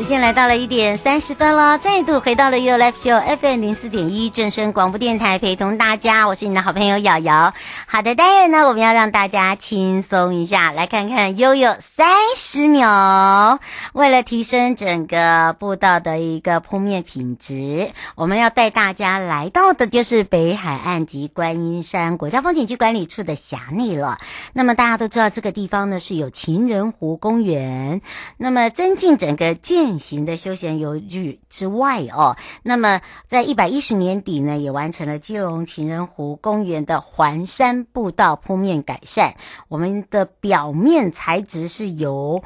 [0.00, 7.52] 时间来到了一点三十分了，再度回到了 You Live Show FM 零四点一正声广播电台，陪同大家，我是你的好朋友瑶瑶。
[7.86, 13.60] 好的，当然呢，我们要让大家轻松一下，来看看悠悠三十秒。
[13.92, 24.18] 为了提升整个步道的一个铺面品质，我们要带大家来到的就是北海岸及观音山国家风景区管理处的辖内了。
[24.54, 28.00] 那么大家都知道，这个地方呢是有情人湖公园，
[28.38, 29.54] 那么增进整个
[29.90, 39.34] 健型的休闲游具之外哦，那么在一百一十年底呢，也完成了基隆情人湖公园的环山步道铺面改善。
[39.66, 42.40] 我们的表面材质是由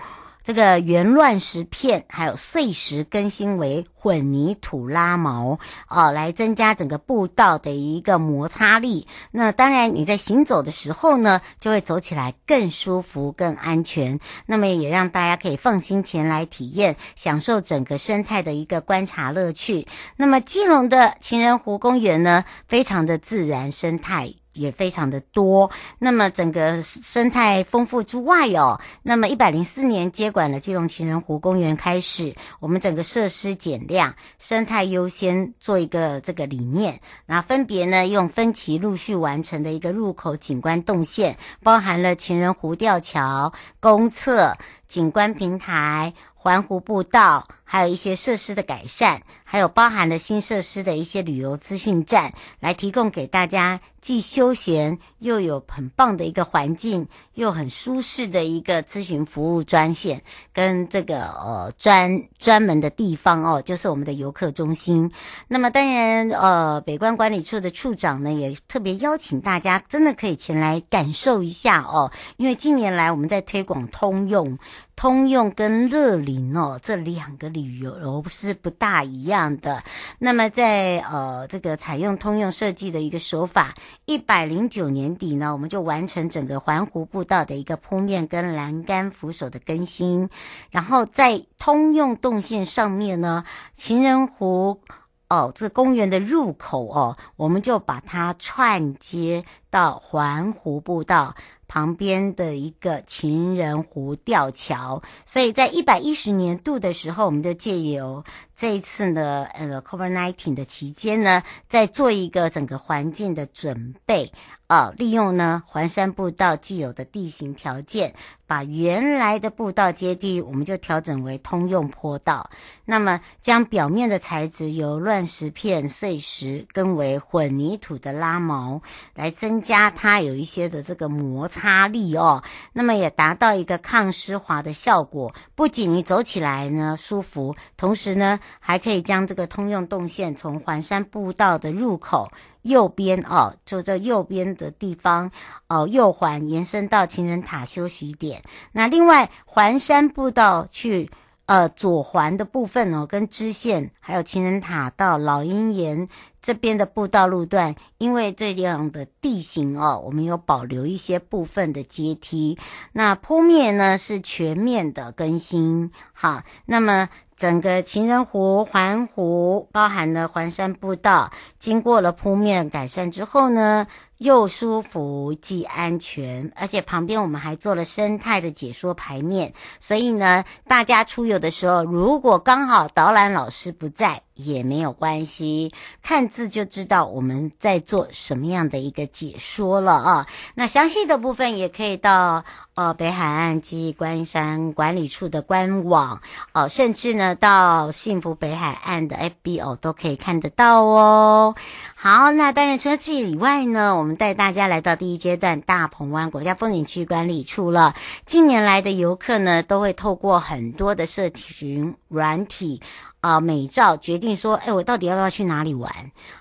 [0.45, 9.09] 这个原乱石片还有碎石更新为混凝土拉毛哦，来增加整个步道的一个摩擦力。
[9.31, 14.21] 那当然，你在行走的时候呢，就会走起来更舒服、更安全。
[14.45, 19.87] 那么也让大家可以放心前来体验，享受整个生态的一个观察乐趣。
[20.17, 24.35] 那么基隆的情人湖公园呢，非常的自然生态。
[24.55, 44.57] 也非常的多，那么整个生态丰富之外哦，那么一百零四年接管了基隆情人湖公园开始，我们整个设施减量，生态优先做一个这个理念，那分别呢用分期陆续完成的一个入口景观动线，包含了情人湖吊桥、公厕、
[44.89, 46.13] 景观平台。
[46.37, 60.23] 环湖步道，还有一些设施的改善，还有包含了新设施的一些旅游资讯站，来提供给大家既休闲又有很棒的一个环境，又很舒适的一个咨询服务专线，
[60.53, 65.11] 跟这个呃专专门的地方哦，就是我们的游客中心。
[65.49, 74.59] 那么当然，呃，北关管理处的处长呢，也特别邀请大家，真的可以前来感受一下哦，因为近年来我们在推广通用。
[74.97, 79.83] 通用跟乐龄哦，这两个旅游是不大一样的。
[80.19, 83.75] 那么在呃这个采用通用设计的一个手法，
[84.05, 90.29] 一百零九年底呢，我们就完成整个环湖步道的一个铺面跟栏杆扶手的更新。
[90.71, 94.81] 然后在通用动线上面呢，情人湖
[95.29, 101.35] 哦这公园的入口哦，我们就把它串接到环湖步道。
[101.67, 108.23] 旁边的一个情人湖吊桥，所以在一百一十年度的时候，我们就借由
[108.55, 114.31] 这一次呢，呃，COVID-19 的期间呢，在做一个整个环境的准备。
[114.67, 118.15] 啊，利用呢环山步道既有的地形条件，
[118.47, 122.49] 把原来的步道阶梯，我们就调整为通用坡道。
[122.85, 128.81] 那么将表面的材质由乱石片、碎石更为混凝土的拉毛，
[129.15, 132.45] 来增加它有一些的这个摩擦力哦。
[132.75, 135.35] 那么也达到一个抗湿滑的效果。
[135.55, 142.31] 不仅你走起来呢舒服，同时呢还可以将这个通用动线从环山步道的入口。
[142.63, 145.31] 右边哦，就这右边的地方
[145.69, 148.43] 哦，右环延伸到情人塔休息点。
[148.73, 151.11] 那另外环山步道去
[151.45, 156.09] 呃左环的部分哦，跟支线还有情人塔到老鹰岩
[156.45, 162.59] 这边的步道路段，因为这样的地形哦，我们有保留一些部分的阶梯。
[162.93, 165.91] 那铺面呢是全面的更新。
[166.13, 167.09] 好，那么。
[167.37, 173.89] 整个情人湖环湖包含了环山步道，经过了铺面改善之后呢，
[174.25, 185.73] 又舒服，既安全，而且旁边我们还做了生态的解说牌面，所以呢，大家出游的时候，如果刚好导览老师不在，也没有关系，
[186.03, 190.27] 看字就知道我们在做什么样的一个解说了啊。
[190.55, 192.45] 那详细的部分也可以到
[192.75, 196.17] 呃北海岸及关山管理处的官网
[196.53, 201.55] 哦、呃，甚至呢到幸福北海岸的 FB 哦都可以看得到哦。
[201.95, 207.95] 好，那当然除了这以外呢，我们带大家来到第一阶段大鹏湾国家风景区管理处了。
[208.27, 212.81] 近年来的游客呢，都会透过很多的社群软体。
[213.21, 215.91] 啊，美照决定说，哎，我到底要不要去哪里玩？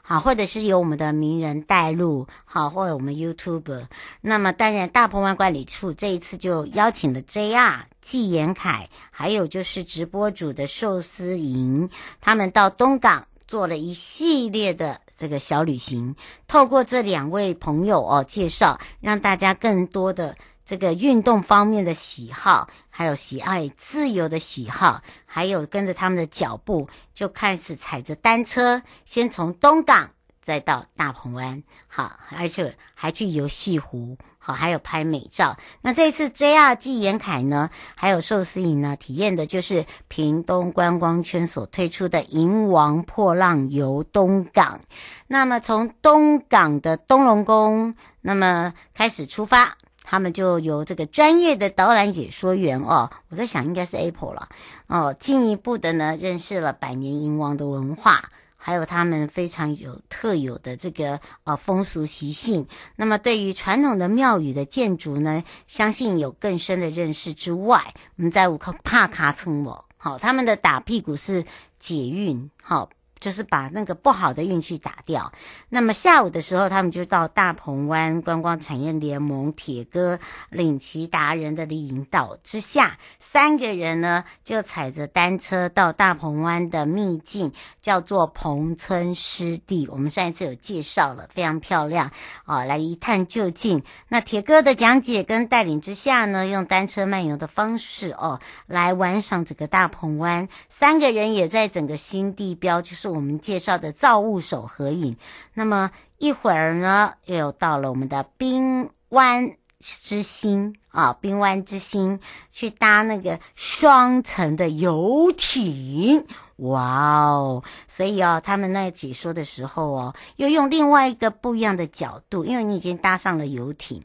[0.02, 3.86] 好，或者是由我们的名人带路，好，或者我们 YouTube。
[4.20, 16.14] 那么，当然，大鹏湾管理处这一次就邀请了 JR 纪言凯，还有就是直播主的寿司营，他们到东港做了一系列的这个小旅行。
[16.50, 20.36] 透过这两位朋友哦介绍，让大家更多的。
[20.66, 30.12] 这个运动方面的喜好，还有喜爱自由的喜好，还有跟着他们的脚步，就开始踩着单车，先从东港
[30.42, 35.56] 再到大鹏湾，好，而且还去游西湖，好，还有拍美照。
[35.82, 44.82] 那这次 JR 纪言凯呢，还有寿司营呢，体验的就是屏东观光圈所推出的迎王破浪游东港。
[45.28, 49.78] 那么从东港的东隆宫，那么开始出发。
[50.06, 54.50] 他们就由这个专业的导览解说员哦，我在想应该是 Apple 了
[54.88, 58.22] 哦，进一步的呢认识了百年迎王的文化，
[58.64, 62.66] 还有他们非常有特有的这个呃风俗习性。
[62.96, 71.44] 那么对于传统的庙宇的建筑呢，相信有更深的认识之外，我们在五克帕卡村哦，好，他们的打屁股是
[71.78, 72.90] 解运好。
[73.24, 75.32] 就是把那个不好的运气打掉。
[75.70, 89.88] 那么下午的时候，他们就到大鹏湾观光产业联盟铁哥领骑达人的引导之下，三个人呢就踩着单车到大鹏湾的秘境，叫做鹏村湿地。
[89.88, 92.12] 我们上一次有介绍了，非常漂亮
[92.44, 93.82] 啊，来一探究竟。
[94.10, 100.50] 那铁哥的讲解跟带领之下呢，用单车漫游的方式哦，来玩赏整个大鹏湾。
[100.68, 103.13] 三个人也在整个新地标，就是。
[103.14, 105.16] 我们介绍的造物手合影，
[105.54, 112.20] 那么一会儿呢，又到了我们的冰湾之星啊，冰湾之星
[112.52, 116.26] 去搭那个双层的游艇，
[116.58, 117.64] 哇哦！
[117.88, 124.04] 所以哦，他们那解说的时候哦，又用另外一个不一样的角度，因为你已经搭上了游艇。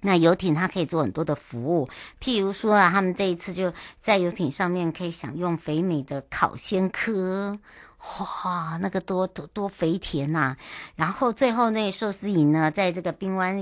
[0.00, 1.88] 那游艇它可以做很多的服务，
[2.20, 7.58] 譬如说啊，他们这一次就在游艇上面可以享用肥美的烤鲜蚵，
[8.20, 10.56] 哇，那个多多多肥甜呐！
[10.94, 13.60] 然后最后那寿司营呢，在这个冰湾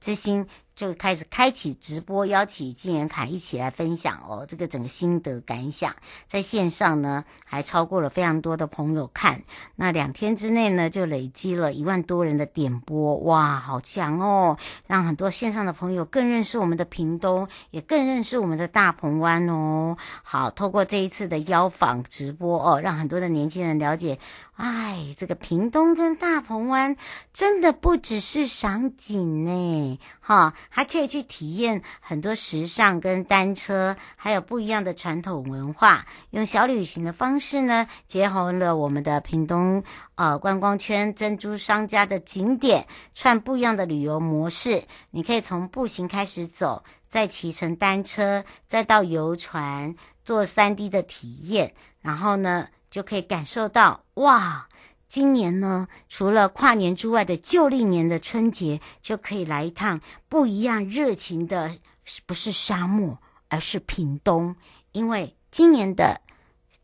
[0.00, 0.46] 之星。
[0.74, 5.94] 就开始开启直播，邀请纪言凯一起来分享哦，这个整个心得感想，
[6.26, 9.44] 在线上呢还超过了非常多的朋友看，
[9.76, 14.58] 那两天之内呢就累积了一万多人的点播，哇，好强哦！
[14.88, 19.96] 让很多线上的朋友更认识我们的屏东，也更认识我们的大鹏湾哦。
[20.24, 24.18] 好，透过这一次的邀访直播哦，让很多的年轻人了解。
[24.56, 26.96] 哎，这个屏东跟大鹏湾
[27.32, 36.06] 真的不只是赏景呢，哈，还可以去体验很多时尚跟单车，还有不一样的传统文化。
[36.30, 39.82] 用小旅行的方式呢，结合了我们的屏东
[40.14, 44.84] 呃观光圈珍珠商家的景点，串不一样的旅游模式。
[45.10, 54.68] 你可以从步行开始走，再骑乘单车，再到游船做 3D 的体验，然后呢，就可以感受到哇，
[55.08, 61.76] 今年呢，除了跨年之外的旧历年的春节，就可以来一趟不一样热情的，
[62.24, 63.18] 不是沙漠，
[63.48, 64.54] 而是屏东。
[64.92, 66.20] 因为今年的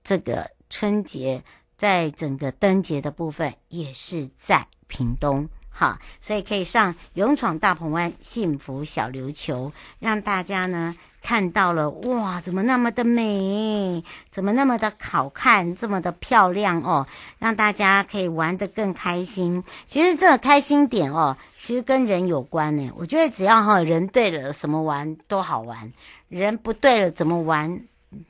[0.03, 1.45] 这个春节，
[1.77, 10.97] 在整个灯节的部分也是在屏东，好，所以可以上勇闯大鹏湾幸福小琉球，让大家呢。
[11.23, 17.07] 看到了哇，怎么那么的美，怎么那么的好看，这么的漂亮哦，
[17.39, 19.62] 让大家可以玩得更开心。
[19.87, 22.91] 其实这个开心点哦，其实跟人有关呢。
[22.97, 25.93] 我觉得只要哈人对了，什么玩都好玩；
[26.29, 27.81] 人不对了，怎么玩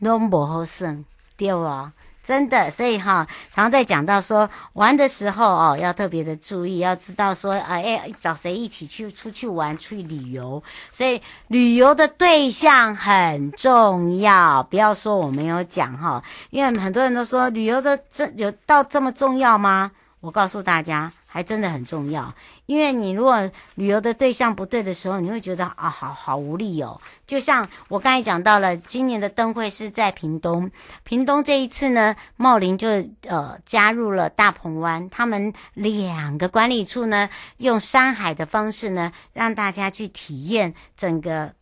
[0.03, 1.05] 都不好胜，
[1.37, 1.93] 对吧？
[2.31, 10.63] 真的，所以哈，常在讲到说玩的时候哦，要特别的注意，要知道说，哎，找谁一起去出去玩，出去旅游。
[10.93, 19.91] 所以旅游的对象很重要，不要说我没有讲哈，因为很多人都说旅游的这有到这么重要吗？
[20.21, 22.35] 我告诉大家，还真的很重要，
[22.67, 27.01] 因为你如果旅游的对象不对的时候，你会觉得啊，好好无力哦。
[27.25, 30.69] 就像我刚才讲到了，今年的灯会是在屏东，
[31.05, 32.89] 屏东这一次呢，茂林就
[33.29, 41.53] 呃加入了大鹏湾，他们两个管理处呢，用山海的方式呢，让大家去体验整个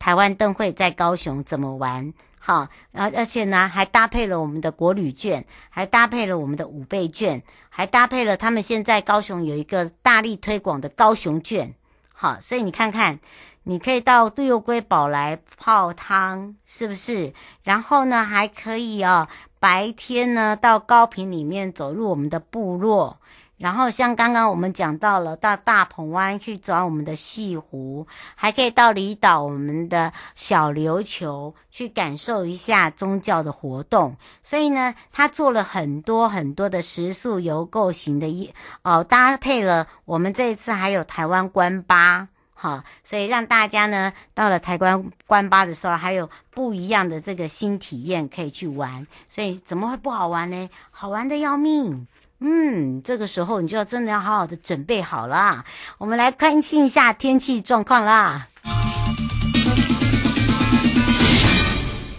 [0.00, 2.12] 台湾灯会在高雄怎么玩。
[2.46, 11.74] 好，而而且呢，还搭配了我们的国旅券，还搭配了我们的五倍券，还搭配了他们现在高雄有一个大力推广的高雄券。
[12.12, 13.18] 好，所以你看看，
[13.62, 17.32] 你可以到杜柚龟宝来泡汤，是不是？
[17.62, 19.26] 然后呢，还可以哦，
[19.58, 23.18] 白天呢到高屏里面走入我们的部落。
[23.56, 34.16] 然后像刚刚我们讲到了，到大鹏湾去转我们的西湖，还可以到离岛我们的小琉球去感受一下宗教的活动。
[34.42, 49.06] 所以呢，他做了很多很多的食宿游购型的一哦，搭配了我们这一次还有台湾观巴，好，所以让大家呢到了台湾观巴的时候，还有不一样的这个新体验可以去玩。
[49.28, 50.68] 所以怎么会不好玩呢？
[50.90, 52.08] 好玩的要命。
[52.40, 55.64] 嗯，这个时候你就要真的要好好的准备好了。
[55.98, 58.46] 我们来关心一下天气状况啦。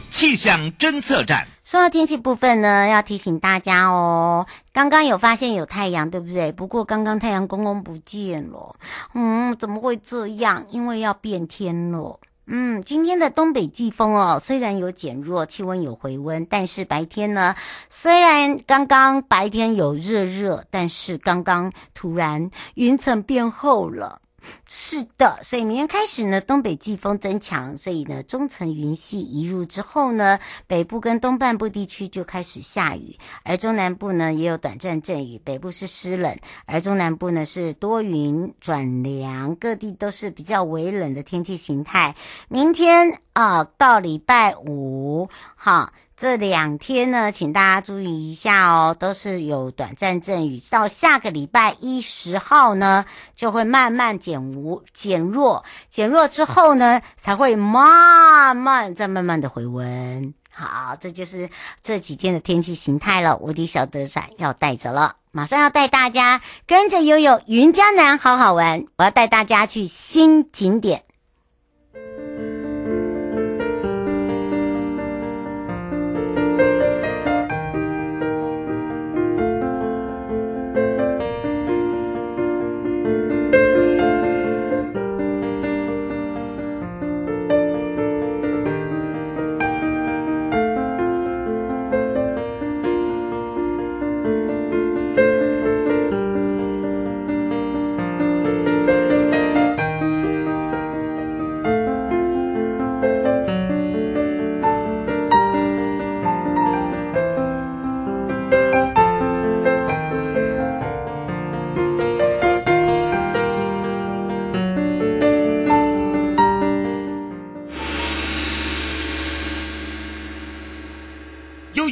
[0.09, 1.45] 气象侦测站。
[1.65, 6.51] 说到天气部分呢，要提醒大家哦，刚刚有发现有太阳，对不对？
[6.51, 8.75] 不过刚刚太阳公公不见了。
[9.13, 10.65] 嗯，怎么会这样？
[10.69, 12.19] 因为要变天了。
[12.47, 17.55] 嗯，今天的东北季风哦，虽然有减弱，气温有回温，但是白天呢，
[17.89, 24.21] 虽然刚刚白天有热热，但是刚刚突然云层变厚了。
[24.67, 42.15] 是的，所以明天开始呢，东北季风增强，所以呢，中层云系移入之后呢，北部跟东半部地区就开始下雨，而中南部呢也有短暂阵雨，北部是湿冷，而中南部呢是多云转凉，各地都是比较微冷的天气形态。
[42.49, 45.93] 明天啊，到礼拜五，哈。
[46.17, 50.57] 这两天呢，请大家注意一下哦，都是有短暂阵雨。
[50.71, 53.05] 到下个礼拜一十号呢，
[53.35, 60.33] 就会慢慢减无减弱，减弱之后呢，才会慢慢再慢慢的回温。
[60.49, 61.49] 好，这就是
[61.83, 63.35] 这几天的天气形态了。
[63.35, 68.85] 无敌小德伞要带着了，马上要带大家跟着悠悠云江南好好玩。
[68.95, 71.03] 我要带大家去新景点。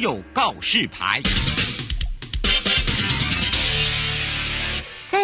[0.04, 1.22] 有告示牌。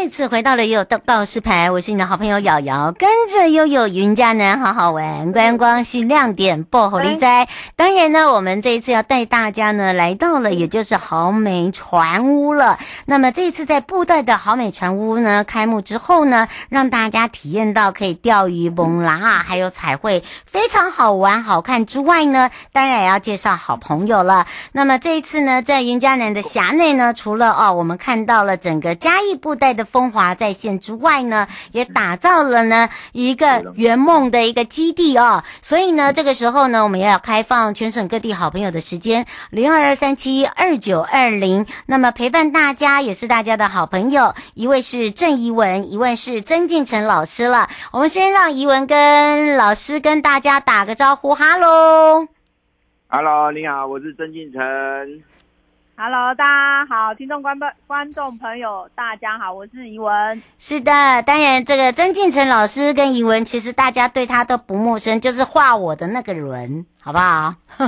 [0.03, 7.47] 再次回到了悠悠告示牌，我是你的好朋友瑶瑶，跟着悠悠云嘉南好好玩，观光是亮点，薄荷绿哉。
[7.77, 12.79] 当然呢，我们这一次要带大家呢来到了，也就是豪美船屋了。
[13.05, 24.47] 那么这一次在布袋的豪美船屋呢开幕之后呢，让大家体验到可以钓鱼、蒙拉啊，还有彩绘，非常好玩好看之外呢，当然也要介绍好朋友了。
[24.73, 29.87] 那么这一次呢，在云嘉南的辖内呢，除了哦，我们看到了整个嘉义布袋的。
[29.91, 35.43] 风华再现之外呢，也打造了呢一个圆梦的一个基地哦。
[35.61, 41.67] 所以呢，这个时候呢，我们也要开放全省各地好朋友的时间零二二三七二九二零。
[41.87, 47.69] 那么陪伴大家也是大家的好朋友，一位是郑怡文，一位是曾进成老师了。
[47.93, 52.27] 我们先让怡文跟老师跟大家打个招呼，哈喽，
[53.09, 54.61] 哈喽，你好，我是曾进成。
[56.03, 60.43] Hello，大家好，听众观众观众朋友，大家好，我是怡文。
[60.59, 60.91] 是的，
[61.27, 67.55] 当然这个曾敬成老师跟怡文，其实大家对他都不陌生，就是画我的那个人，好不好？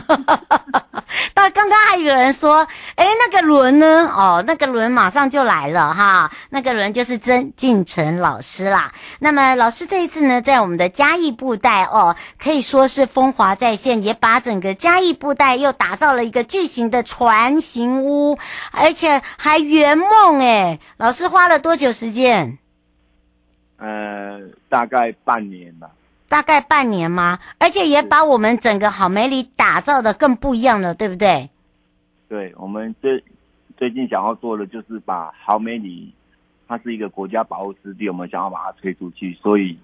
[1.35, 4.11] 到刚刚还有人说，哎，那个轮呢？
[4.17, 6.31] 哦，那个轮马上就来了哈。
[6.49, 8.93] 那个轮就是曾进成老师啦。
[9.19, 18.39] 那么老师这一次呢，在我们的嘉义布袋哦，可以说是风华再现，也把整个嘉义布袋又打造了一个巨型的船形屋，
[18.73, 20.81] 而且还圆梦哎。
[20.97, 22.59] 老师花了多久时间？
[23.79, 24.41] 呃，
[24.71, 25.91] 大概半年吧。
[26.33, 27.41] 大概半年吗？
[27.59, 31.51] 而且也把我们整个好美里打造的更不一样了，对不对？
[32.27, 33.23] 对，我们最
[33.77, 36.15] 最近想要做的就是把好美里，
[36.67, 39.79] 它是一个国家保护湿地，我们想要把它推出去，所以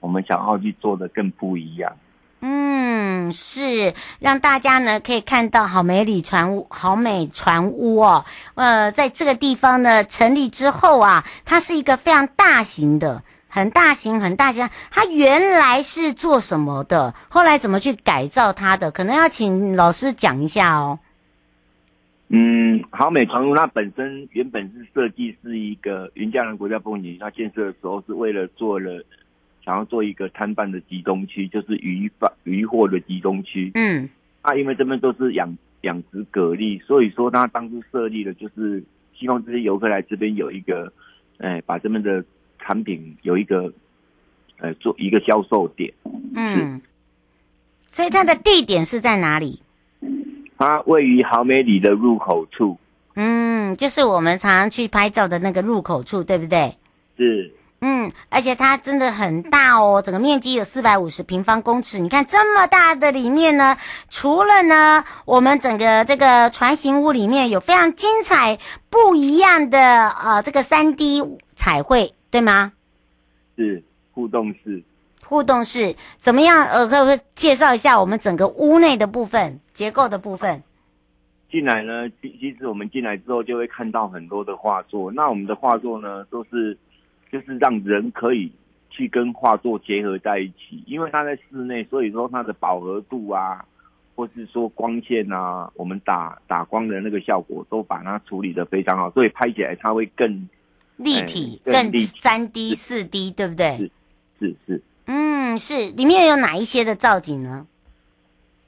[0.00, 1.94] 我们想要去做的更不一样。
[2.40, 8.24] 嗯，是让大家呢可以看到好美里船屋、好美船屋哦。
[8.54, 13.22] 呃，在这个地方呢成立之后啊，它是一个非常大型的。
[13.56, 14.68] 很大型，很大型。
[14.90, 17.14] 它原来是做什么的？
[17.30, 18.90] 后来怎么去改造它的？
[18.90, 20.98] 可能要请老师讲一下哦。
[22.28, 29.02] 嗯，好美床屋它本身原本是设计是一个云嘉南国家风景，它建设的时候是为了做了
[29.64, 33.70] 想要做一个摊贩的集中区，就是渔贩渔货的集中区。
[33.72, 34.06] 嗯，
[34.42, 38.84] 啊，因为这边都是养养殖蛤蜊，所以说它当初设立的就是
[39.14, 40.92] 希望这些游客来这边有一个，
[41.38, 42.22] 哎，把这边的。
[42.66, 43.72] 产品有一个，
[44.58, 45.92] 呃，做一个销售点。
[46.34, 46.80] 嗯，
[47.90, 49.62] 所以它的地点是在哪里？
[50.58, 52.76] 它位于好美里的入口处。
[53.14, 56.76] 嗯，就是我们常常去拍照的那个入口处，对不对？
[57.16, 57.52] 是。
[57.82, 61.98] 嗯，而且它真的很大哦，整个面积有四百五十平方公尺。
[61.98, 63.76] 你看这么大的里面呢，
[64.08, 68.58] 除了呢，我们整个这个船型屋里面有非常精彩
[68.88, 71.22] 不一样的呃这个三 D
[71.54, 72.14] 彩绘。
[72.36, 72.70] 对吗？
[73.56, 74.82] 是互动式，
[75.24, 76.66] 互动式怎么样？
[76.66, 80.62] 呃，可不可以介绍一下我们整个屋内的部分结构的部分？
[81.50, 85.10] 进来呢，其其实我们进来之后就会看到很多的画作。
[85.10, 86.76] 那我们的画作呢，都是
[87.32, 88.52] 就是让人可以
[88.90, 93.64] 去跟画作结合在一起，因为它在室内，所以说它的饱和度啊，
[94.14, 100.46] 或是说光线啊，我们打打光的那个效果都把它处理的非常好，所以拍起来它会更。
[100.96, 103.76] 立体更三 D 四 D 对不对？
[103.76, 103.90] 是
[104.38, 104.82] 是是。
[105.06, 107.66] 嗯，是里面有哪一些的造景呢？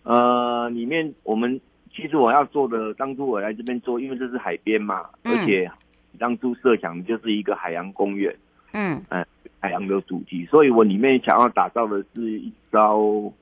[0.02, 1.60] 呃，里面我们
[1.94, 5.70] 其实我要做的，当初我来这边做，因为这是海边嘛，嗯、而且
[6.18, 8.34] 当初设想的就是一个海洋公园。
[8.72, 9.26] 嗯嗯、呃，
[9.60, 13.32] 海洋的主题，所以我里面想要打造的是一艘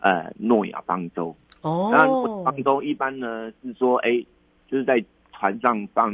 [0.00, 1.34] 呃诺亚方舟。
[1.62, 1.90] 哦。
[1.92, 2.06] 那
[2.44, 4.22] 方舟一般呢是说，哎，
[4.68, 6.12] 就是在船上放。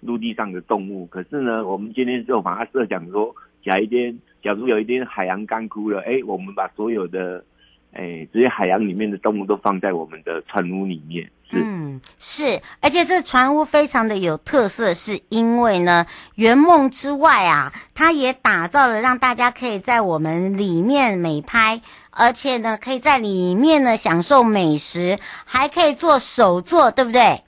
[0.00, 3.34] 陆地上的动物，可是呢，我们今天就把它设想说，
[3.64, 7.44] 假一天，假如有一天海洋干枯了，哎，我们把所有的，
[7.92, 11.28] 哎，这些海洋里面的动物都放在我们的船屋里面。
[11.50, 21.80] 是，嗯，是，而且这船屋非常的有特色，是因为呢，圆梦之外啊，它也打造了让大家可以在我们里面美拍，
[22.10, 27.40] 而且呢，可以在里面呢享受美食，还可以做手作，对不对？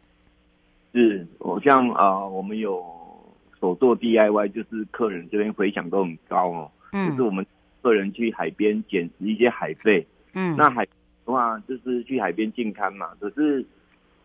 [0.92, 2.84] 是，我像啊、呃，我们有
[3.60, 6.70] 手做 DIY，就是客人这边回响都很高哦。
[6.92, 7.46] 嗯，就是我们
[7.82, 10.90] 客人去海边捡拾一些海贝，嗯，那海的
[11.32, 13.08] 话就是去海边净滩嘛。
[13.20, 13.64] 可是，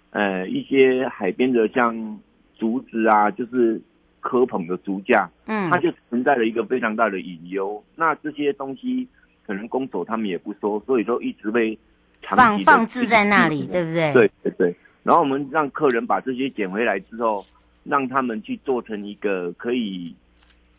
[0.09, 2.19] 呃，一些海边的像
[2.57, 3.79] 竹子啊，就是
[4.19, 7.83] 科棚的竹架，嗯，它就存在了一个非常大的隐忧。
[7.95, 9.07] 那这些东西
[9.45, 11.77] 可能工手他们也不收，所以说一直被
[12.23, 14.11] 放放置在那里，对不对？
[14.13, 14.75] 对对对。
[15.05, 17.45] 然后我们让客人把这些捡回来之后，
[17.83, 20.11] 让他们去做成一个可以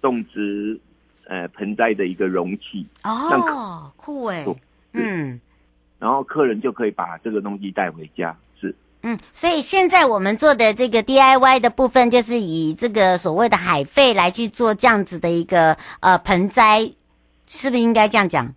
[0.03, 0.77] 种植
[1.29, 4.45] 呃盆栽的一个容器哦，酷哎，
[4.95, 5.41] 嗯，
[6.01, 16.91] 然后客人就可以把这个东西带回家，是，嗯，所以现在我们做的这个 DIY 的部分，就是以这个所谓的海废来去做这样子的一个呃盆栽，
[17.47, 18.53] 是不是应该这样讲？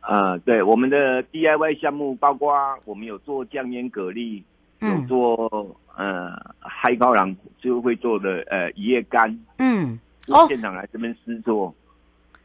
[0.00, 2.54] 呃，对，我们的 DIY 项目包括
[2.86, 4.42] 我们有做酱腌蛤蜊。
[4.82, 11.72] 有做呃嗨高粱就会做的呃一夜干，嗯，哦，现场来这边试做，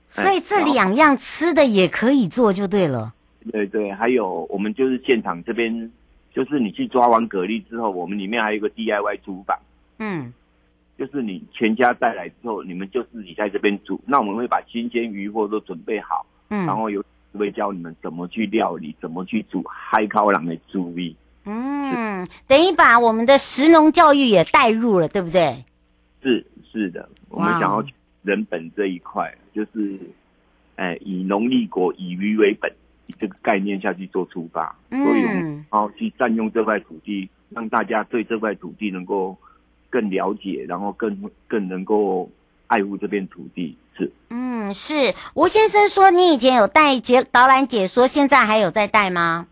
[0.07, 3.13] 所以这两样吃的也可以做就对了。
[3.51, 5.91] 对对，还有我们就是现场这边，
[6.33, 9.57] 就是你去抓完蛤蜊之后，我们里面还有一个 DIY 厨房，
[9.99, 10.33] 嗯，
[10.97, 21.15] 就是你全家带来之后，你们就自己在这边煮，那我们会把新鲜鱼货都准备好，嗯，然后有会教你们怎么去料理，怎么去煮嗨高粱的注意。
[21.47, 25.63] 嗯，等于把我们的食农教育也带入了，对不对？
[26.21, 27.83] 是是的，我们想要
[28.21, 29.97] 人本这一块，就是，
[30.75, 32.71] 哎，以农立国，以渔为本。
[33.09, 39.33] 以这个概念下去做出发，嗯、所以我们好去占用这块土地，让大家对这块土地能够
[39.89, 42.29] 更了解，然后更更能够
[42.67, 43.77] 爱护这片土地。
[43.97, 49.47] 是，嗯，是吴先生说你以前有带解导览解说，现在还有在带吗？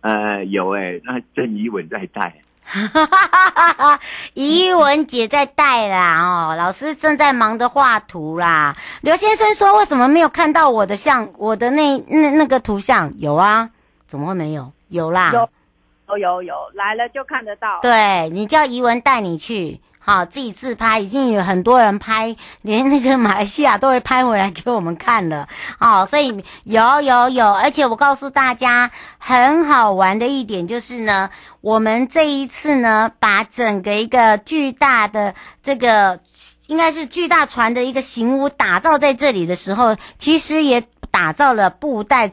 [0.00, 2.34] 呃，有哎、欸，那郑怡文在带。
[2.62, 4.00] 哈哈哈哈哈！
[4.34, 8.76] 怡文姐在带啦，哦，老师正在忙着画图啦。
[9.00, 11.28] 刘先生说：“为什么没有看到我的像？
[11.36, 13.68] 我的那那那个图像有啊？
[14.06, 14.72] 怎么会没有？
[14.88, 15.50] 有啦，有，
[16.10, 17.80] 有有有，来了就看得到。
[17.82, 25.48] 对，你叫怡文带你去。”啊，自己自拍，已经有很多人拍，连那个马来西亚都会拍回来给我们看了。
[25.78, 36.18] 哦，所以有有有，而且我告诉大家，很好玩的一点就是呢，我们这一次呢，把整个一个巨大的这个
[36.66, 42.32] 应该是巨大船的一个型屋打造在这里的时候，其实也打造了布袋，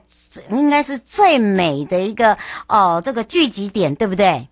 [0.50, 4.48] 应该是最美的一个哦，这个聚集点，对不对？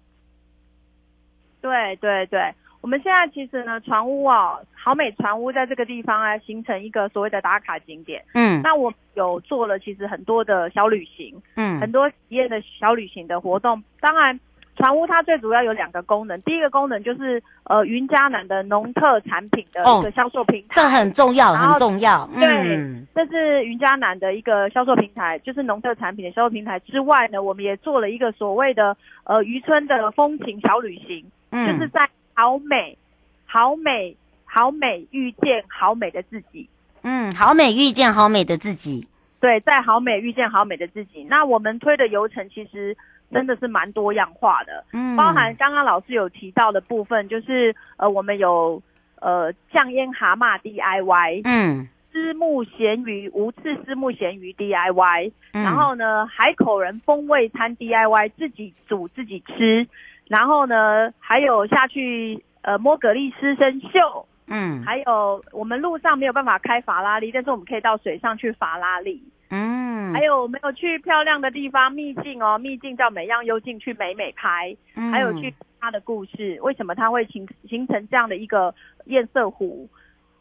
[1.61, 2.53] 对对对。
[2.85, 8.23] 我们现在其实呢，船屋啊，好美船屋在这个地方啊，形成一个所谓的打卡景点。
[8.35, 13.83] 嗯，那我有做了其实很多的小旅行，嗯，很多体验的小旅行的活动。
[13.99, 14.39] 当然，
[14.75, 22.29] 船屋它最主要有两个功能，第一个功能就是呃云嘉南的农特产品的一个销售平台，哦，这很重要，很重要。
[22.39, 32.07] 对，嗯，这是云嘉南的一个销售平台，就是农特产品的销售平台之外呢，我们也做了一个所谓的呃渔村的风情小旅行，嗯，就是在。
[32.35, 32.97] 好美，
[33.45, 36.69] 好美，好美，遇见好美的自己。
[37.01, 39.07] 嗯，好美，遇见好美的自己。
[39.39, 41.23] 对，在好美遇见好美的自己。
[41.23, 42.95] 那我们推的流程其实
[43.31, 48.81] 真的是蛮多样化的，嗯，包含刚刚老师有提到的部分，就是呃，我们有
[49.21, 59.87] 呃酱腌蛤蟆 DIY，嗯，虱目咸鱼无刺虱目咸鱼 DIY，嗯，然后呢，海口人风味餐 DIY，自己煮自己吃。
[60.27, 78.73] 然后呢，还有下去呃摸蛤蜊湿身秀，嗯，还有我们路上没有办法开法拉利，但是我们可以到水上去法拉利，嗯，还有我们有去漂亮的地方秘境哦，秘境叫美样幽静，去美美拍，嗯，还有去他的故事，为什么他会形形成这样的一个
[79.05, 79.87] 堰塞湖，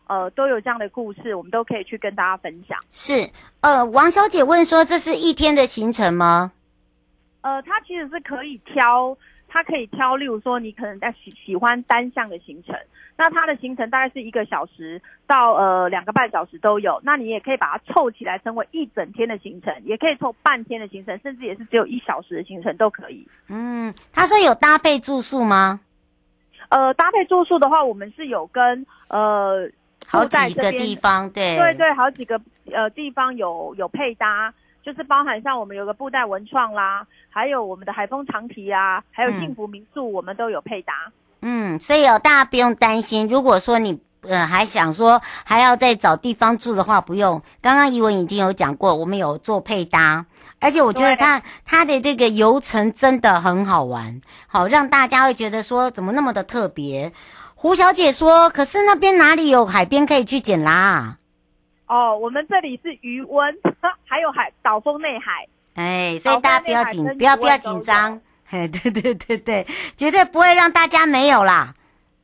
[0.07, 2.79] 呃，都有这样的故事，我们都可以去跟大家分享。
[2.91, 3.29] 是，
[3.61, 6.53] 呃，王小姐问说，这是一天的行程吗？
[7.43, 9.15] 呃，它其实是可以挑。
[9.55, 12.75] 它可以挑，例如说你可能在喜喜欢单向的行程，
[13.17, 23.25] 那它的行程大概是一个小时到呃两个半小时都有，那你也可以把它凑起来成为一整天的行程，也可以凑半天的行程，甚至也是只有一小时的行程都可以。
[23.49, 25.79] 嗯，他说有搭配住宿吗？
[26.71, 29.71] 呃，搭配住宿的话，我们是有跟呃
[30.05, 32.41] 好几个地方，对对对，好几个
[32.73, 34.53] 呃地方有有配搭。
[34.85, 40.93] 就是包含像我们有个布袋文创啦，还有我们的海丰长堤啊，还有幸福民宿，我们都有配搭。
[41.41, 43.27] 嗯，所以哦，大家不用担心。
[43.27, 47.43] 如果说你呃还想说还要再找地方住的话，不用。
[47.63, 50.27] 刚刚怡文已经有讲过，我们有做配搭，
[50.61, 57.13] 而且我觉得它它的这个游程真的很好玩，好让大家会觉得说怎么那么的特别。
[57.55, 61.17] 胡小姐说，可是那边哪里有海边可以去捡啦？
[61.87, 63.55] 哦，我们这里是余温，
[64.07, 68.21] 还有海岛风内海，哎，所以大家不要紧，不要不要紧张，
[68.51, 69.67] 哎， 对对对对，
[69.97, 71.75] 绝对不会让大家没有啦，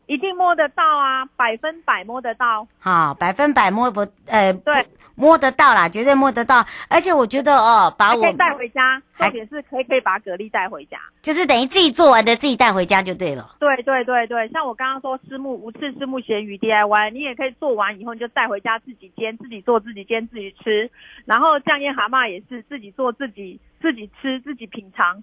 [0.07, 4.87] 一定摸得到啊，百分百摸得到，好，百分百摸不，呃，对。
[5.21, 13.55] 摸得到啦，绝对摸得到，而且我觉得哦，把我可以带回家，重点是可以可以把蛤蜊带回家，就是等于自己做完的自己带回家就对了。
[13.61, 20.91] 对对对对，像我刚刚说私募无刺私募咸鱼 DIY，你也可以做完以后你就带回家自己煎，自己做自己煎自己吃，
[21.27, 25.23] 然后酱腌蛤蟆也是自己做自己自己吃自己品尝。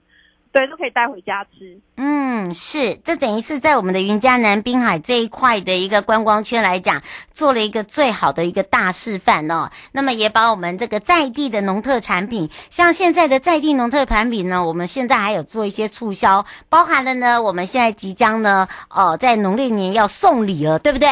[0.49, 1.77] 对，都可以带回家吃。
[1.97, 9.69] 嗯，是，这等于是在我们的云嘉南滨海这一块的一个观光圈来讲，做了一个最好的一个大示范哦。
[9.91, 21.09] 那么也把我们这个在地的农特产品，像现在的在地农特产品呢，我们现在还有做一些促销，包含了呢，我们现在即将呢，哦，在农历年要送礼了，对不对？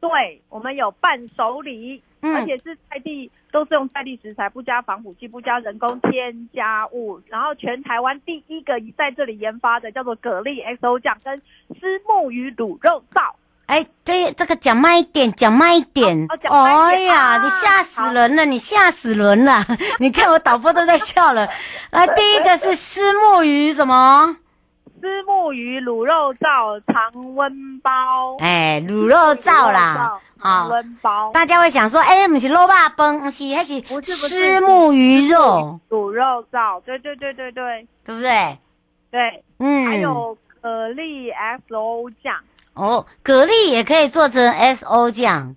[0.00, 0.10] 对，
[0.48, 2.02] 我们有伴手礼。
[2.24, 11.40] 嗯、而且是在地，都是用在地食材，不加防腐剂，不加人工添加物，然后全台湾第一个在这里研发的叫做蛤蜊 XO 酱跟
[11.78, 13.32] 虱目鱼卤肉燥。
[13.66, 16.26] 哎，对，这个讲慢一点，讲慢一点。
[16.50, 19.64] 哦，哎呀，啊、你吓死人了，你吓死人了！
[20.00, 21.48] 你看我导播都在笑了。
[21.90, 24.36] 来，第一个是虱目鱼什么？
[25.02, 27.90] 虱目鱼卤肉燥常温包。
[28.38, 31.32] 哎，卤肉燥啦，常温包。
[31.32, 36.80] 大家会想说，哎，不是肉霸崩，不是还是虱目鱼肉卤肉燥？
[36.82, 38.58] 对对对对对，对不对？
[39.10, 42.36] 对，嗯，还有蛤蜊 S O 酱。
[42.74, 45.56] 哦，蛤蜊也可以做成 S O 酱。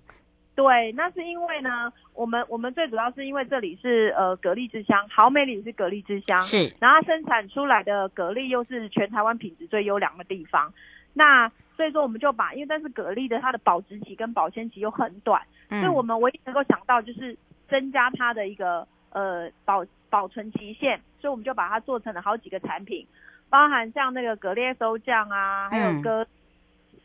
[0.56, 10.74] 对，那是因为呢，我们我们最主要是因为这里是呃蛤蜊之乡，好美里是蛤蜊之乡，是，然后它生产出来的蛤蜊又是全台湾品质最优良的地方，
[11.14, 17.38] 那所以说我们就把，因为但是蛤蜊的它的保质期跟保鲜期又很短，嗯，所以我们唯一能够想到就是
[17.70, 23.06] 增加它的一个呃保保存期限，所以我们就把它做成了好几个产品，
[23.50, 26.24] 包含像那个蛤蜊 SO 酱啊，还有个、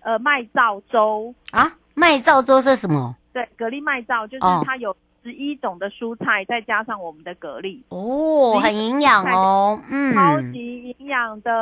[0.03, 3.17] 嗯、呃麦造粥啊，麦造粥是什么？
[3.57, 11.53] 对，蛤蜊麦灶就是它有十一种的蔬菜，再加上我们的蛤蜊哦，很营养哦，嗯，超级营养的，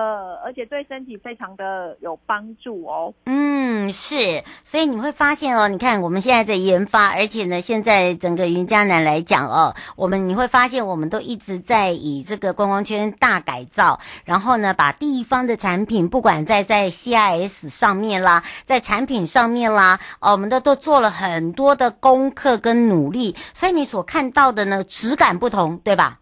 [0.44, 3.12] 而且对身体非常的有帮助哦。
[3.27, 23.35] 嗯，是，所以你会发现哦，你看我们现在在研发，而且呢，现在整个云嘉南来讲哦，我们你会发现我们都一直在以这个观光圈大改造，然后呢，把地方的产品，不管在在 CIS 上面啦，在产品上面啦，哦，我们都都做了很多的功课跟努力。
[23.52, 26.20] 所以你所看到的呢，质感不同，对吧？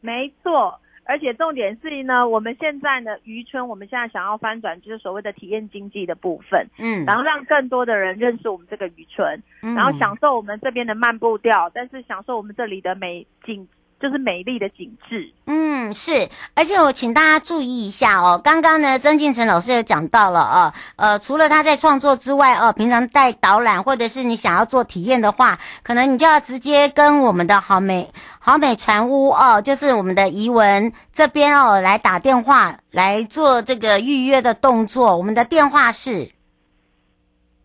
[0.00, 13.68] 没错，而且重点是呢，我们现在呢，渔村我们现在想要翻转，就是所谓的体验经济的部分，嗯，然后让更多的人认识我们这个渔村，嗯，然后享受我们这边的漫步调，但是享受我们这里的美景。
[14.00, 18.40] 就是美丽的景致，嗯，是，而且我请大家注意一下哦。
[18.44, 28.08] 刚刚呢，曾敬成老师有讲到了哦，呃，除了他在创作之外哦，平常带导览或者是你想要做体验的话，可能你就要直接跟我们的好美
[28.38, 35.16] 好美船屋哦，就是我们的怡文这边哦，来打电话来做这个预约的动作。
[35.16, 36.30] 我们的电话是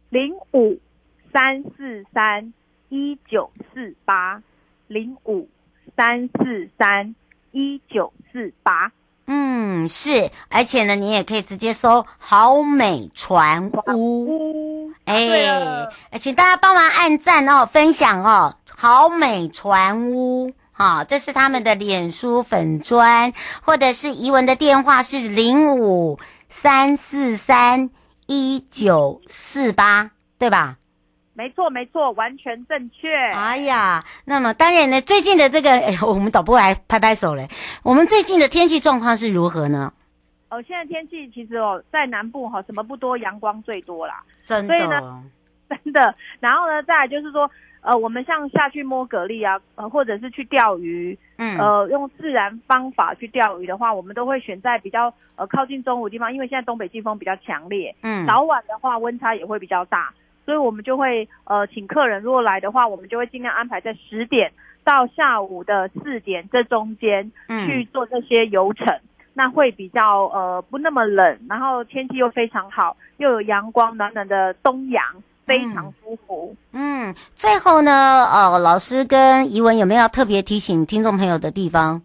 [0.10, 0.80] 零五
[1.32, 2.52] 三四三
[2.89, 4.41] 一九四八
[4.88, 5.48] 零五。
[5.95, 7.15] 三四三
[7.51, 8.91] 一九四八，
[9.27, 15.88] 嗯，是，而且呢，你也可以直接搜“好美船屋”，哎，
[16.19, 27.91] 请大家帮忙按赞哦，分享哦，“好美船屋”好、哦，这是他们的脸书粉砖，或者是怡文的电话是零五三四三
[28.25, 30.77] 一九四八，对吧？
[31.36, 33.12] 没错，没错，完全正确。
[33.15, 37.48] 哎呀，那么当然呢，最近的这个， 哎，我们导播来拍拍手嘞。
[37.84, 39.91] 我们最近的天气状况是如何呢？
[40.52, 44.22] 哦，现在天气其实哦，在南部哈、哦，什么不多，阳光最多啦。
[44.43, 44.78] 真的。
[44.78, 45.24] 所以呢，
[45.84, 46.13] 真的。
[46.39, 47.50] 然后呢，再来就是说，
[47.82, 60.13] 呃，我们像下去摸蛤蜊啊，呃，或者是去钓鱼，嗯，呃，用自然方法去钓鱼的话，我们都会选在比较呃靠近中午的地方，因为现在东北季风比较强烈，嗯，早晚的话温差也会比较大。
[60.45, 64.51] 所以我们就会呃请客人，如果来的话，我们就会尽量安排在十点
[64.84, 69.01] 到下午的四点这中间去做这些游程，嗯，
[69.34, 75.03] 那会比较呃不那么冷，然后天气又非常好，又有阳光，暖暖的东阳，
[75.45, 76.56] 非常舒服。
[76.73, 82.01] 嗯，最后呢，呃，老师跟怡文有没有要特别提醒听众朋友的地方？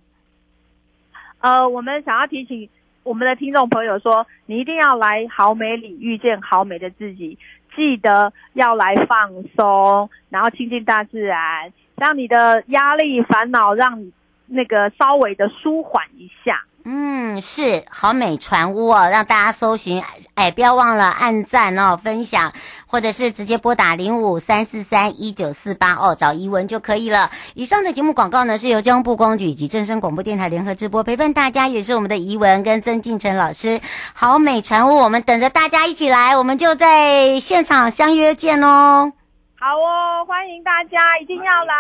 [1.40, 2.68] 呃，我们想要提醒
[3.02, 7.36] 我们的听众朋友说，你一定要来好美里遇见好美的自己。
[7.76, 14.10] 记得要来放松，然后亲近大自然，让你的压力、烦恼，让
[14.46, 16.64] 那个稍微的舒缓一下。
[16.90, 20.02] 嗯，是好美船屋哦，让大家搜寻，
[20.36, 22.54] 哎，不要忘了按赞哦，分享，
[22.86, 27.30] 或者是直接拨打零五三四三一九四八哦，找怡文就可以了。
[27.52, 33.82] 以上的节目广告呢，是由交通部公局以及正声广播电台联合直播，陪伴大家也是我们的怡文跟曾敬成老师。
[34.14, 39.12] 好美船屋，我们等着大家一起来，我们就在现场相约见哦。
[39.60, 41.74] 好哦，欢迎大家，一定要来。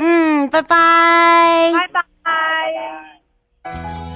[0.00, 2.02] 嗯，拜拜，拜
[3.72, 4.15] 拜。